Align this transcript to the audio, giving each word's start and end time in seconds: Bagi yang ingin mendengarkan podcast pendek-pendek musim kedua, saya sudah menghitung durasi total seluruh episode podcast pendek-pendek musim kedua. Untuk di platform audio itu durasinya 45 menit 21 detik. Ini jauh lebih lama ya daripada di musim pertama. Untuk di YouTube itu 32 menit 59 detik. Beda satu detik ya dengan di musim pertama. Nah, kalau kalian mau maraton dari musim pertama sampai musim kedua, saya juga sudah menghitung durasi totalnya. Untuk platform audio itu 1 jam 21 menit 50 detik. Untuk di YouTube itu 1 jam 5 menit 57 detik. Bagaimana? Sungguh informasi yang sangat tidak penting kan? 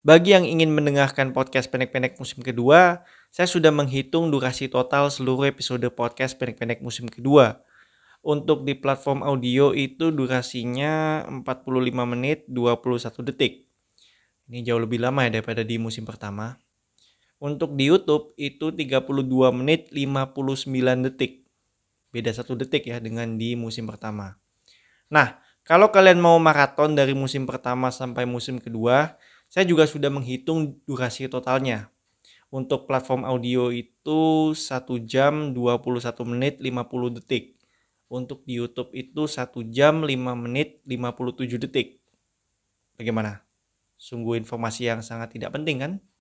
Bagi 0.00 0.32
yang 0.32 0.48
ingin 0.48 0.72
mendengarkan 0.72 1.36
podcast 1.36 1.68
pendek-pendek 1.68 2.16
musim 2.16 2.40
kedua, 2.40 3.04
saya 3.28 3.44
sudah 3.44 3.68
menghitung 3.68 4.32
durasi 4.32 4.72
total 4.72 5.12
seluruh 5.12 5.44
episode 5.44 5.84
podcast 5.92 6.40
pendek-pendek 6.40 6.80
musim 6.80 7.04
kedua. 7.04 7.60
Untuk 8.24 8.64
di 8.64 8.72
platform 8.72 9.20
audio 9.20 9.76
itu 9.76 10.08
durasinya 10.08 11.28
45 11.44 11.44
menit 12.16 12.48
21 12.48 13.28
detik. 13.28 13.68
Ini 14.48 14.64
jauh 14.64 14.80
lebih 14.80 15.04
lama 15.04 15.28
ya 15.28 15.36
daripada 15.36 15.60
di 15.68 15.76
musim 15.76 16.08
pertama. 16.08 16.56
Untuk 17.36 17.76
di 17.76 17.92
YouTube 17.92 18.32
itu 18.40 18.72
32 18.72 19.04
menit 19.52 19.92
59 19.92 21.12
detik. 21.12 21.44
Beda 22.08 22.32
satu 22.32 22.56
detik 22.56 22.88
ya 22.88 23.04
dengan 23.04 23.36
di 23.36 23.52
musim 23.52 23.84
pertama. 23.84 24.40
Nah, 25.12 25.44
kalau 25.60 25.92
kalian 25.92 26.24
mau 26.24 26.40
maraton 26.40 26.96
dari 26.96 27.12
musim 27.12 27.44
pertama 27.44 27.92
sampai 27.92 28.24
musim 28.24 28.56
kedua, 28.56 29.20
saya 29.50 29.66
juga 29.66 29.82
sudah 29.84 30.14
menghitung 30.14 30.78
durasi 30.86 31.26
totalnya. 31.26 31.90
Untuk 32.54 32.86
platform 32.86 33.26
audio 33.26 33.74
itu 33.74 34.54
1 34.54 35.02
jam 35.06 35.50
21 35.50 36.22
menit 36.22 36.62
50 36.62 37.18
detik. 37.18 37.58
Untuk 38.06 38.46
di 38.46 38.62
YouTube 38.62 38.94
itu 38.94 39.26
1 39.26 39.66
jam 39.74 40.06
5 40.06 40.34
menit 40.38 40.82
57 40.86 41.62
detik. 41.66 41.98
Bagaimana? 42.94 43.42
Sungguh 43.98 44.38
informasi 44.38 44.86
yang 44.86 45.02
sangat 45.02 45.34
tidak 45.34 45.50
penting 45.54 45.82
kan? 45.82 45.92